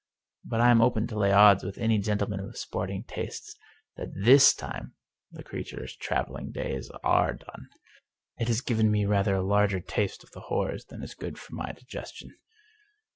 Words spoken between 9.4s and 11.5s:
larger taste of the horrors than is good